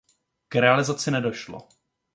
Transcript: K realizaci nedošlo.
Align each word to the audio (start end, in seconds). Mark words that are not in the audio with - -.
K 0.49 0.55
realizaci 0.59 1.11
nedošlo. 1.11 1.67